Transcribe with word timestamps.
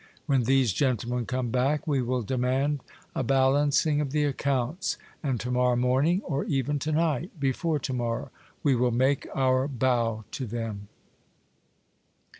When 0.25 0.45
these 0.45 0.73
gentlemen 0.73 1.27
come 1.27 1.51
back, 1.51 1.85
we 1.85 2.01
will 2.01 2.23
demand 2.23 2.79
a 3.13 3.21
balancing 3.23 4.01
of 4.01 4.09
the 4.09 4.23
accounts, 4.23 4.97
and 5.21 5.39
to 5.39 5.51
morrow 5.51 5.75
morning, 5.75 6.23
or 6.25 6.43
even 6.45 6.79
to 6.79 6.91
night 6.91 7.39
before 7.39 7.77
to 7.77 7.93
morrow, 7.93 8.31
we 8.63 8.73
will 8.75 8.89
make 8.89 9.27
our 9.35 9.67
bow 9.67 10.25
to 10.31 10.47
them. 10.47 10.87